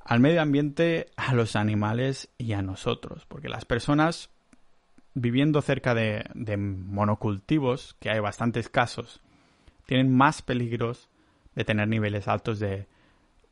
[0.00, 4.30] Al medio ambiente, a los animales y a nosotros, porque las personas
[5.14, 6.24] viviendo cerca de,
[6.56, 9.22] monocultivos, que hay bastantes casos,
[9.86, 11.08] tienen más peligros
[11.54, 12.88] de tener niveles altos de,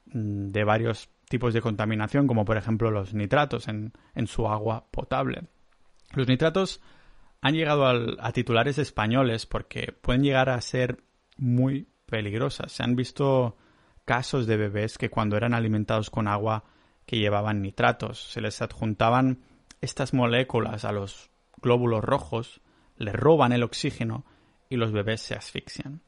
[0.06, 5.44] de varios tipos de contaminación, como por ejemplo los nitratos en, en su agua potable.
[6.12, 6.80] Los nitratos
[7.40, 11.02] han llegado a titulares españoles porque pueden llegar a ser
[11.36, 12.72] muy peligrosas.
[12.72, 13.56] Se han visto
[14.04, 16.64] casos de bebés que cuando eran alimentados con agua
[17.06, 19.42] que llevaban nitratos, se les adjuntaban
[19.80, 22.60] estas moléculas a los glóbulos rojos,
[22.96, 24.24] les roban el oxígeno
[24.68, 26.00] y los bebés se asfixian.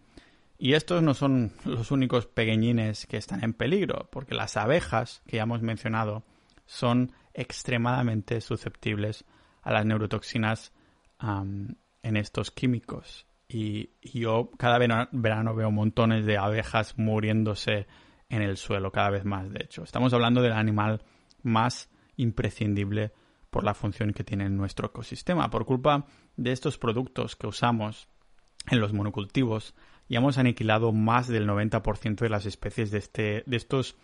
[0.56, 5.36] Y estos no son los únicos pequeñines que están en peligro, porque las abejas, que
[5.38, 6.22] ya hemos mencionado,
[6.64, 9.24] son extremadamente susceptibles
[9.64, 10.72] a las neurotoxinas
[11.20, 13.26] en estos químicos.
[13.48, 17.86] Y, yo cada verano, veo montones de abejas muriéndose
[18.28, 19.82] en el suelo, cada vez más, de hecho.
[19.82, 21.02] Estamos hablando del animal
[21.42, 23.12] más imprescindible
[23.50, 25.50] por la función que tiene en nuestro ecosistema.
[25.50, 28.08] Por culpa de estos productos que usamos
[28.70, 29.74] en los monocultivos,
[30.08, 33.96] y hemos aniquilado más del 90% de las especies de, este, de estos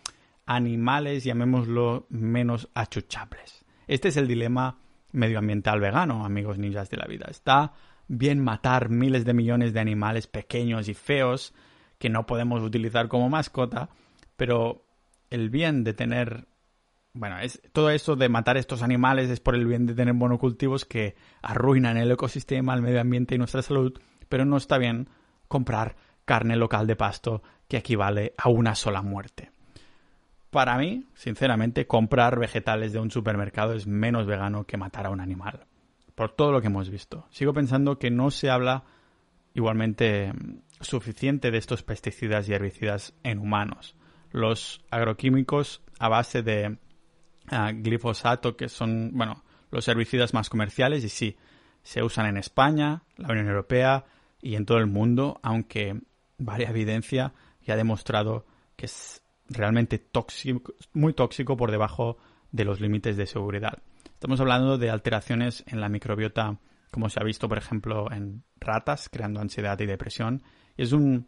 [0.47, 3.65] animales, llamémoslo, menos achuchables.
[3.87, 4.79] Este es el dilema
[5.13, 7.27] medioambiental vegano, amigos ninjas de la vida.
[7.31, 7.73] Está
[8.09, 11.55] bien matar miles de millones de animales pequeños y feos
[11.99, 13.91] que no podemos utilizar como mascota,
[14.37, 14.85] pero
[15.31, 16.49] el bien de tener
[17.13, 20.85] bueno, es todo eso de matar estos animales es por el bien de tener monocultivos
[20.85, 25.09] que arruinan el ecosistema, el medio ambiente y nuestra salud, pero no está bien
[25.49, 29.51] comprar carne local de pasto que equivale a una sola muerte.
[30.51, 35.21] Para mí, sinceramente, comprar vegetales de un supermercado es menos vegano que matar a un
[35.21, 35.67] animal.
[36.15, 37.27] Por todo lo que hemos visto.
[37.31, 38.85] Sigo pensando que no se habla
[39.55, 43.95] igualmente mm, suficiente de estos pesticidas y herbicidas en humanos.
[44.33, 46.79] Los agroquímicos a base de
[47.51, 51.37] ah, glifosato, que son, bueno, los herbicidas más comerciales, y sí,
[51.83, 54.05] se usan en España, la Unión Europea,
[54.43, 56.01] y en todo el mundo, aunque
[56.39, 62.17] varia evidencia ya ha demostrado que es realmente tóxico, muy tóxico por debajo
[62.53, 63.79] de los límites de seguridad.
[64.05, 66.59] Estamos hablando de alteraciones en la microbiota,
[66.91, 70.43] como se ha visto, por ejemplo, en ratas, creando ansiedad y depresión.
[70.77, 71.27] Es un,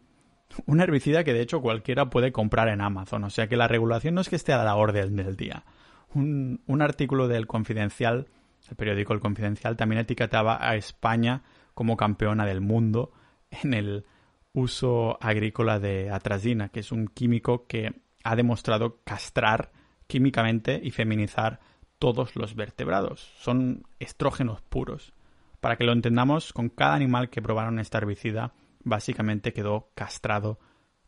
[0.65, 3.23] un herbicida que, de hecho, cualquiera puede comprar en Amazon.
[3.23, 5.65] O sea que la regulación no es que esté a la orden del día.
[6.13, 8.27] Un, un artículo del Confidencial,
[8.69, 13.11] el periódico El Confidencial, también etiquetaba a España como campeona del mundo
[13.49, 14.05] en el
[14.53, 19.71] uso agrícola de atrazina, que es un químico que ha demostrado castrar
[20.07, 21.59] químicamente y feminizar
[21.99, 23.31] todos los vertebrados.
[23.39, 25.13] Son estrógenos puros.
[25.59, 30.59] Para que lo entendamos, con cada animal que probaron esta herbicida, básicamente quedó castrado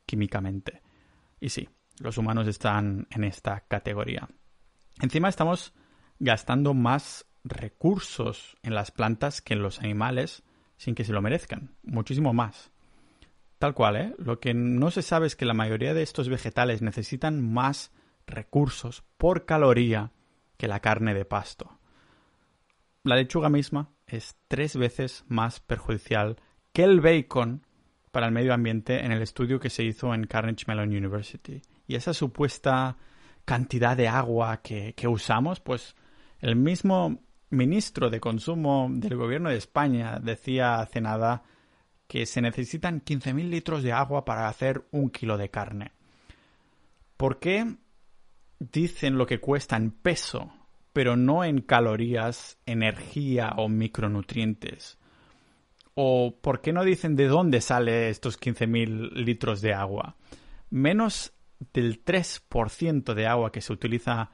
[0.05, 0.81] químicamente.
[1.39, 1.67] Y sí,
[1.99, 4.29] los humanos están en esta categoría.
[5.01, 5.73] Encima estamos
[6.19, 10.43] gastando más recursos en las plantas que en los animales
[10.77, 12.71] sin que se lo merezcan, muchísimo más.
[13.59, 14.15] Tal cual, ¿eh?
[14.17, 17.91] Lo que no se sabe es que la mayoría de estos vegetales necesitan más
[18.27, 20.11] recursos por caloría
[20.57, 21.79] que la carne de pasto.
[23.03, 26.37] La lechuga misma es tres veces más perjudicial
[26.73, 27.65] que el bacon
[28.11, 31.61] para el medio ambiente en el estudio que se hizo en Carnegie Mellon University.
[31.87, 32.97] Y esa supuesta
[33.45, 35.95] cantidad de agua que, que usamos, pues
[36.39, 41.43] el mismo ministro de Consumo del Gobierno de España decía hace nada
[42.07, 45.91] que se necesitan 15.000 litros de agua para hacer un kilo de carne.
[47.17, 47.75] ¿Por qué
[48.59, 50.53] dicen lo que cuesta en peso,
[50.93, 54.97] pero no en calorías, energía o micronutrientes?
[55.93, 60.17] ¿O por qué no dicen de dónde sale estos 15.000 litros de agua?
[60.69, 61.33] Menos
[61.73, 64.31] del 3% de agua que se utiliza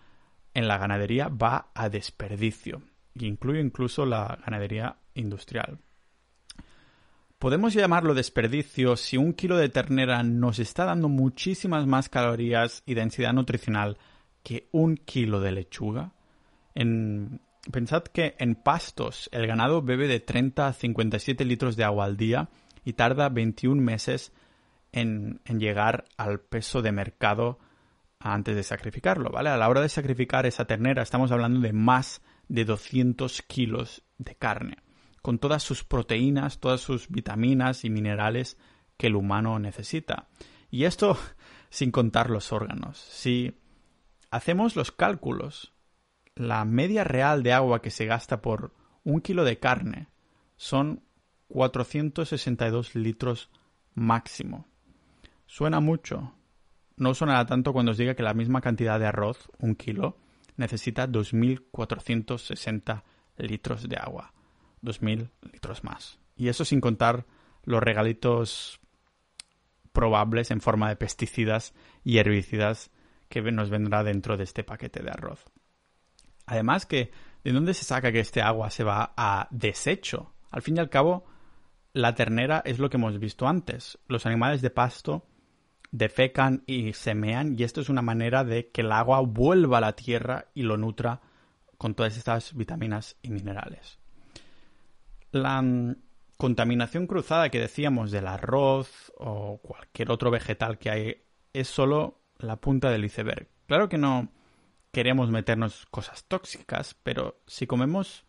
[0.53, 2.81] en la ganadería va a desperdicio
[3.19, 5.79] incluye incluso la ganadería industrial.
[7.41, 12.93] Podemos llamarlo desperdicio si un kilo de ternera nos está dando muchísimas más calorías y
[12.93, 13.97] densidad nutricional
[14.43, 16.11] que un kilo de lechuga.
[16.75, 22.15] Pensad que en pastos el ganado bebe de 30 a 57 litros de agua al
[22.15, 22.49] día
[22.85, 24.31] y tarda 21 meses
[24.91, 27.57] en, en llegar al peso de mercado
[28.19, 29.49] antes de sacrificarlo, ¿vale?
[29.49, 34.35] A la hora de sacrificar esa ternera estamos hablando de más de 200 kilos de
[34.35, 34.77] carne,
[35.21, 38.57] con todas sus proteínas, todas sus vitaminas y minerales
[38.97, 40.29] que el humano necesita.
[40.69, 41.17] Y esto
[41.69, 42.97] sin contar los órganos.
[42.97, 43.59] Si
[44.29, 45.73] hacemos los cálculos,
[46.35, 50.07] la media real de agua que se gasta por un kilo de carne
[50.55, 51.03] son
[51.47, 53.49] 462 litros
[53.93, 54.67] máximo.
[55.45, 56.33] Suena mucho.
[56.95, 60.17] No sonará tanto cuando os diga que la misma cantidad de arroz, un kilo,
[60.55, 63.03] necesita 2.460
[63.37, 64.33] litros de agua.
[64.81, 66.19] 2.000 litros más.
[66.35, 67.25] Y eso sin contar
[67.63, 68.79] los regalitos
[69.91, 71.73] probables en forma de pesticidas
[72.03, 72.91] y herbicidas
[73.29, 75.45] que nos vendrá dentro de este paquete de arroz.
[76.45, 77.11] Además que,
[77.43, 80.33] ¿de dónde se saca que este agua se va a desecho?
[80.49, 81.25] Al fin y al cabo,
[81.93, 83.99] la ternera es lo que hemos visto antes.
[84.07, 85.27] Los animales de pasto
[85.91, 89.95] defecan y semean y esto es una manera de que el agua vuelva a la
[89.95, 91.21] tierra y lo nutra
[91.77, 94.00] con todas estas vitaminas y minerales.
[95.31, 95.63] La
[96.37, 101.23] contaminación cruzada que decíamos del arroz o cualquier otro vegetal que hay
[101.53, 103.47] es solo la punta del iceberg.
[103.67, 104.29] Claro que no
[104.91, 108.25] queremos meternos cosas tóxicas, pero si comemos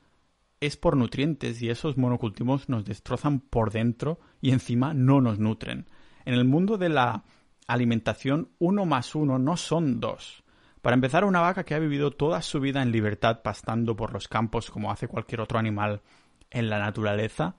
[0.61, 5.87] es por nutrientes y esos monocultivos nos destrozan por dentro y encima no nos nutren.
[6.25, 7.25] En el mundo de la
[7.67, 10.45] alimentación, uno más uno no son dos.
[10.83, 14.29] Para empezar, una vaca que ha vivido toda su vida en libertad pastando por los
[14.29, 16.03] campos como hace cualquier otro animal
[16.53, 17.57] en la naturaleza,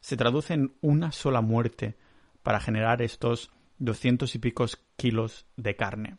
[0.00, 1.96] se traduce en una sola muerte
[2.42, 6.18] para generar estos doscientos y picos kilos de carne.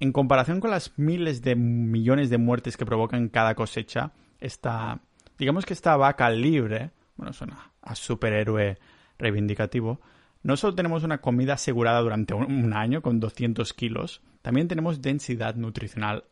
[0.00, 5.02] En comparación con las miles de millones de muertes que provocan cada cosecha, esta
[5.38, 8.78] digamos que esta vaca libre, bueno, suena a superhéroe
[9.18, 10.00] reivindicativo,
[10.42, 15.54] no solo tenemos una comida asegurada durante un, año con 200 kilos, también tenemos densidad
[15.54, 16.24] nutricional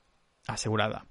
[0.46, 1.06] asegurada.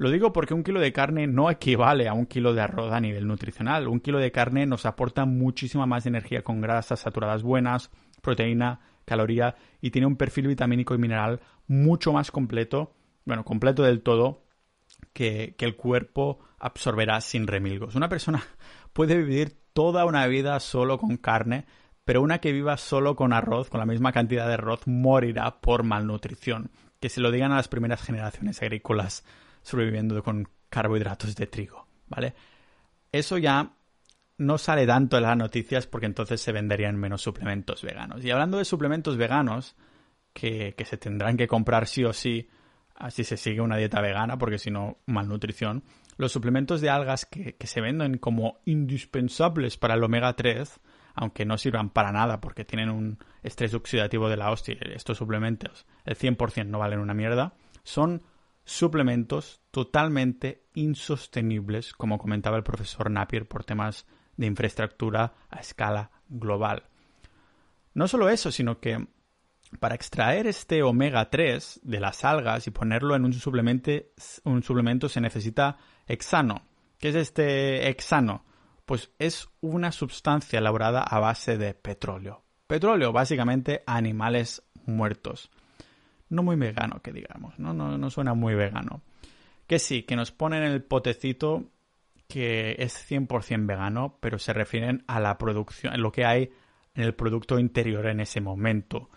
[0.00, 3.00] Lo digo porque un kilo de carne no equivale a un kilo de arroz a
[3.00, 3.86] nivel nutricional.
[3.86, 7.90] Un kilo de carne nos aporta muchísima más energía con grasas saturadas buenas,
[8.22, 12.94] proteína, caloría y tiene un perfil vitamínico y mineral mucho más completo,
[13.26, 14.46] bueno, completo del todo,
[15.12, 17.94] que, el cuerpo absorberá sin remilgos.
[17.94, 18.42] Una persona
[18.94, 21.66] puede vivir toda una vida solo con carne,
[22.06, 25.82] pero una que viva solo con arroz, con la misma cantidad de arroz, morirá por
[25.82, 26.70] malnutrición.
[27.00, 29.24] Que se lo digan a las primeras generaciones agrícolas
[29.62, 32.34] sobreviviendo con carbohidratos de trigo, ¿vale?
[33.12, 33.72] Eso ya
[34.38, 38.24] no sale tanto en las noticias porque entonces se venderían menos suplementos veganos.
[38.24, 39.76] Y hablando de suplementos veganos,
[40.32, 42.48] que, que se tendrán que comprar sí o sí
[43.00, 45.82] así se sigue una dieta vegana, porque si no, malnutrición.
[46.16, 50.78] Los suplementos de algas que, se venden como indispensables para el omega 3,
[51.14, 55.86] aunque no sirvan para nada porque tienen un estrés oxidativo de la hostia, estos suplementos,
[56.04, 58.22] el 100% no valen una mierda, son
[58.70, 64.06] suplementos totalmente insostenibles, como comentaba el profesor Napier, por temas
[64.36, 66.84] de infraestructura a escala global.
[67.94, 69.08] No solo eso, sino que
[69.80, 75.20] para extraer este omega 3 de las algas y ponerlo en un, un suplemento se
[75.20, 76.62] necesita hexano.
[76.98, 78.44] ¿Qué es este hexano?
[78.86, 82.44] Pues es una sustancia elaborada a base de petróleo.
[82.68, 85.50] Petróleo, básicamente animales muertos.
[86.30, 87.74] No muy vegano, que digamos, ¿no?
[87.74, 89.02] No, no suena muy vegano.
[89.66, 91.70] Que sí, que nos ponen el potecito
[92.28, 96.50] que es 100% vegano, pero se refieren a la producción, lo que hay
[96.94, 99.10] en el producto interior en ese momento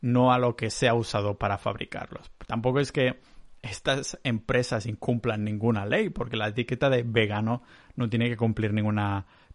[0.00, 2.30] no a lo que se ha usado para fabricarlos.
[2.46, 3.20] Tampoco es que
[3.62, 7.62] estas empresas incumplan ninguna ley, porque la etiqueta de vegano
[7.96, 8.98] no tiene que cumplir ningún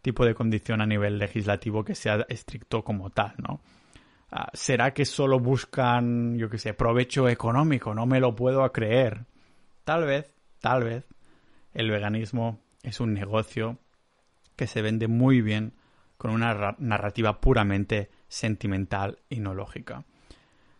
[0.02, 3.62] tipo de condición a nivel legislativo que sea estricto como tal, ¿no?
[4.38, 7.94] Ah, ¿Será que solo buscan, yo qué sé, provecho económico?
[7.94, 9.26] No me lo puedo creer.
[9.86, 10.30] Tal vez,
[10.60, 11.06] tal vez,
[11.74, 13.78] el veganismo es un negocio
[14.58, 15.72] que se vende muy bien
[16.18, 20.04] con una narrativa puramente sentimental y no lógica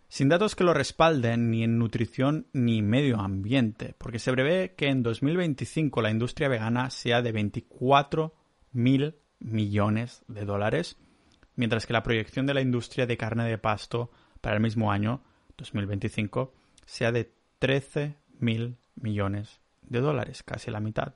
[0.08, 4.88] sin datos que lo respalden ni en nutrición ni medio ambiente, porque se prevé que
[4.88, 8.34] en 2025 la industria vegana sea de 24
[8.72, 10.96] mil millones de dólares,
[11.56, 15.22] mientras que la proyección de la industria de carne de pasto para el mismo año,
[15.56, 16.54] 2025,
[16.84, 21.14] sea de 13 mil millones de dólares, casi la mitad.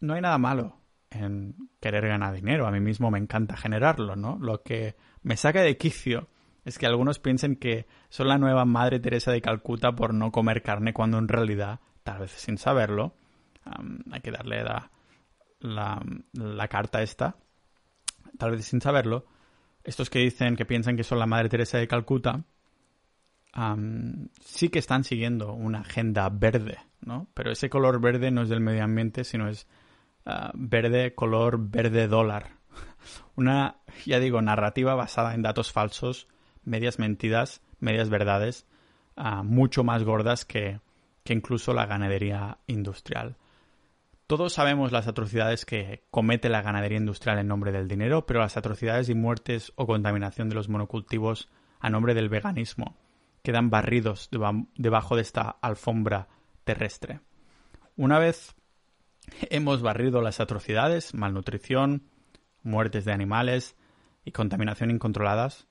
[0.00, 0.76] No hay nada malo
[1.10, 4.38] en querer ganar dinero, a mí mismo me encanta generarlo, ¿no?
[4.40, 6.28] Lo que me saca de quicio
[6.64, 10.62] es que algunos piensen que son la nueva Madre Teresa de Calcuta por no comer
[10.62, 13.14] carne cuando en realidad, tal vez sin saberlo,
[14.10, 14.90] hay que darle la,
[15.60, 17.36] la, carta esta,
[18.38, 19.26] tal vez sin saberlo,
[19.84, 22.44] estos que dicen que piensan que son la Madre Teresa de Calcuta,
[24.44, 27.28] sí que están siguiendo una agenda verde, ¿no?
[27.34, 29.66] Pero ese color verde no es del medio ambiente, sino es
[30.26, 32.50] ah, verde, color verde dólar.
[33.36, 36.28] Una, ya digo, narrativa basada en datos falsos,
[36.64, 38.66] medias mentiras, medias verdades,
[39.16, 40.80] ah, mucho más gordas que,
[41.24, 43.36] que incluso la ganadería industrial.
[44.26, 48.56] Todos sabemos las atrocidades que comete la ganadería industrial en nombre del dinero, pero las
[48.56, 51.48] atrocidades y muertes o contaminación de los monocultivos
[51.78, 52.96] a nombre del veganismo
[53.42, 54.28] quedan barridos
[54.74, 56.26] debajo de esta alfombra
[56.64, 57.20] terrestre.
[57.94, 58.56] Una vez
[59.42, 62.08] hemos barrido las atrocidades, malnutrición,
[62.64, 63.76] muertes de animales
[64.24, 65.68] y contaminación incontroladas,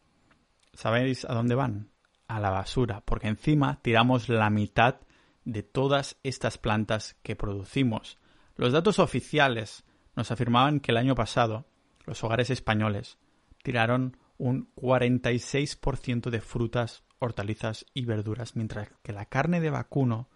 [0.74, 1.89] ¿sabéis a dónde van?
[2.30, 5.01] A la basura, porque encima tiramos la mitad
[5.43, 8.18] de todas estas plantas que producimos.
[8.56, 9.84] Los datos oficiales
[10.16, 11.66] nos afirmaban que el año pasado
[12.06, 13.18] los hogares españoles
[13.64, 20.30] tiraron un 46% de frutas hortalizas y verduras, mientras que la carne de vacuno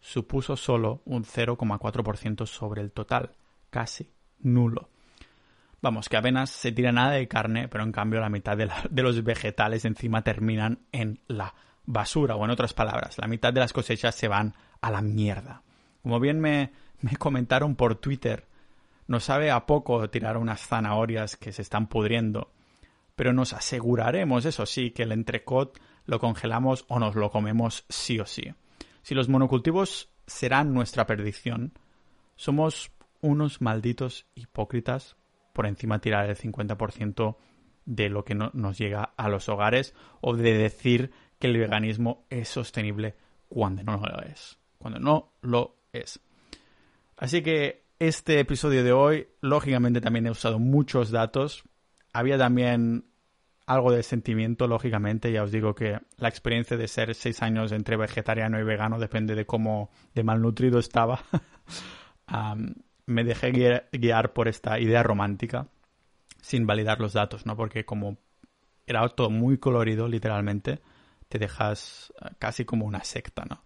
[0.00, 3.32] supuso solo un 0,4% sobre el total,
[3.70, 4.88] casi nulo.
[5.82, 8.68] Vamos, que apenas se tira nada de carne, pero en cambio la mitad de,
[9.02, 11.54] los vegetales encima terminan en la
[11.86, 15.62] basura, o en otras palabras, la mitad de las cosechas se van a la mierda.
[16.02, 18.46] Como bien me, me comentaron por Twitter,
[19.06, 22.52] no sabe a poco tirar unas zanahorias que se están pudriendo,
[23.16, 28.18] pero nos aseguraremos, eso sí, que el entrecot lo congelamos o nos lo comemos sí
[28.18, 28.54] o sí.
[29.02, 31.72] Si los monocultivos serán nuestra perdición,
[32.36, 35.16] somos unos malditos hipócritas
[35.52, 37.36] por encima tirar el 50%
[37.84, 42.48] de lo que nos llega a los hogares o de decir que el veganismo es
[42.48, 43.16] sostenible
[43.48, 44.58] cuando no lo es.
[44.78, 46.20] Cuando no lo es.
[47.20, 51.64] Así que este episodio de hoy, lógicamente también he usado muchos datos.
[52.14, 53.10] Había también
[53.66, 55.30] algo de sentimiento, lógicamente.
[55.30, 59.34] Ya os digo que la experiencia de ser seis años entre vegetariano y vegano depende
[59.34, 61.22] de cómo de malnutrido estaba.
[63.04, 63.52] me dejé
[63.92, 65.68] guiar, por esta idea romántica
[66.40, 67.54] sin validar los datos, ¿no?
[67.54, 68.16] Porque como
[68.86, 70.80] era todo muy colorido, literalmente,
[71.28, 73.62] te dejas eh, casi como una secta, ¿no?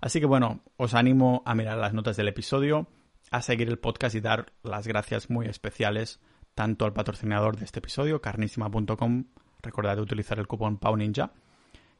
[0.00, 2.88] Así que bueno, os animo a mirar las notas del episodio,
[3.30, 6.20] a seguir el podcast y dar las gracias muy especiales
[6.54, 9.24] tanto al patrocinador de este episodio, carnísima.com,
[9.62, 11.32] recordad utilizar el cupón PAUNINJA,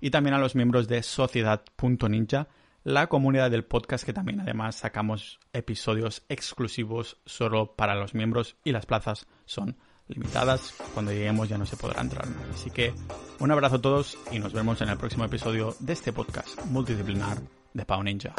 [0.01, 2.49] y también a los miembros de sociedad.ninja,
[2.85, 8.73] la comunidad del podcast que también además sacamos episodios exclusivos solo para los miembros y
[8.73, 9.77] las plazas son
[10.07, 10.75] limitadas.
[10.95, 12.27] Cuando lleguemos ya no se podrá entrar.
[12.53, 12.95] Así que
[13.41, 17.58] un abrazo a todos y nos vemos en el próximo episodio de este podcast multidisciplinar
[17.79, 18.35] de Pau Ninja.